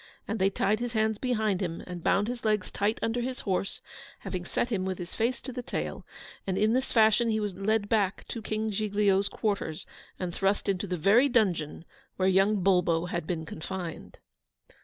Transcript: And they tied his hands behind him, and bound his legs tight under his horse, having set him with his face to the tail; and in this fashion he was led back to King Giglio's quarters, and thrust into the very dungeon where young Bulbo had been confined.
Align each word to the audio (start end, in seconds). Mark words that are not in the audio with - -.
And 0.27 0.39
they 0.39 0.49
tied 0.49 0.79
his 0.79 0.93
hands 0.93 1.19
behind 1.19 1.61
him, 1.61 1.83
and 1.85 2.03
bound 2.03 2.27
his 2.27 2.43
legs 2.43 2.71
tight 2.71 2.97
under 3.03 3.21
his 3.21 3.41
horse, 3.41 3.81
having 4.21 4.45
set 4.45 4.69
him 4.69 4.83
with 4.83 4.97
his 4.97 5.13
face 5.13 5.39
to 5.43 5.53
the 5.53 5.61
tail; 5.61 6.07
and 6.47 6.57
in 6.57 6.73
this 6.73 6.91
fashion 6.91 7.29
he 7.29 7.39
was 7.39 7.55
led 7.55 7.87
back 7.87 8.25
to 8.29 8.41
King 8.41 8.71
Giglio's 8.71 9.29
quarters, 9.29 9.85
and 10.17 10.33
thrust 10.33 10.67
into 10.67 10.87
the 10.87 10.97
very 10.97 11.29
dungeon 11.29 11.85
where 12.15 12.27
young 12.27 12.63
Bulbo 12.63 13.09
had 13.11 13.27
been 13.27 13.45
confined. 13.45 14.17